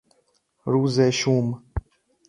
روز 0.63 0.99
شوم 0.99 1.63